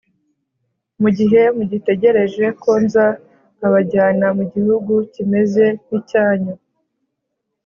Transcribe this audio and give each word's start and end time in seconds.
mu 1.01 1.09
gihe 1.17 1.41
mugitegereje 1.55 2.45
ko 2.61 2.71
nza 2.83 3.05
nkabajyana 3.57 4.27
mu 4.37 4.43
gihugu 4.53 4.93
kimeze 5.13 5.65
nk’icyanyu, 5.83 6.53